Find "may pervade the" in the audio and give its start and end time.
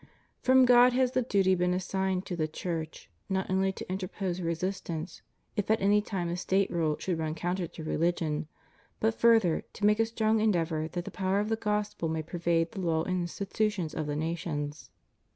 12.09-12.79